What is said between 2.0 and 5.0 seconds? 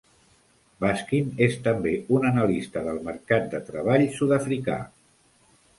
un analista del mercat de treball sud-africà.